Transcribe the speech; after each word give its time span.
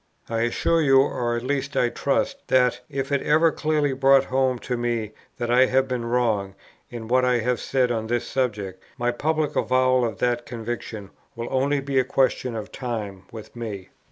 I 0.29 0.41
assure 0.41 0.81
you, 0.81 0.99
or 0.99 1.35
at 1.35 1.43
least 1.43 1.77
I 1.77 1.89
trust, 1.89 2.47
that, 2.47 2.81
if 2.89 3.11
it 3.11 3.21
is 3.21 3.27
ever 3.27 3.51
clearly 3.51 3.93
brought 3.93 4.23
home 4.23 4.57
to 4.57 4.75
me 4.75 5.11
that 5.37 5.51
I 5.51 5.67
have 5.67 5.87
been 5.87 6.05
wrong 6.05 6.55
in 6.89 7.07
what 7.07 7.23
I 7.23 7.37
have 7.41 7.59
said 7.59 7.91
on 7.91 8.07
this 8.07 8.27
subject, 8.27 8.81
my 8.97 9.11
public 9.11 9.55
avowal 9.55 10.03
of 10.03 10.17
that 10.17 10.47
conviction 10.47 11.11
will 11.35 11.49
only 11.51 11.81
be 11.81 11.99
a 11.99 12.03
question 12.03 12.55
of 12.55 12.71
time 12.71 13.25
with 13.31 13.55
me. 13.55 13.89